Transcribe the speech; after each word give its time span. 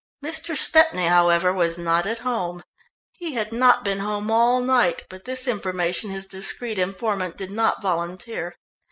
Mr. 0.25 0.57
Stepney, 0.57 1.05
however, 1.05 1.53
was 1.53 1.77
not 1.77 2.07
at 2.07 2.17
home 2.25 2.63
he 3.11 3.35
had 3.35 3.51
not 3.53 3.83
been 3.83 3.99
home 3.99 4.31
all 4.31 4.59
night, 4.59 5.03
but 5.11 5.25
this 5.25 5.47
information 5.47 6.09
his 6.09 6.25
discreet 6.25 6.79
informant 6.79 7.37
did 7.37 7.51
not 7.51 7.83
volunteer. 7.83 8.55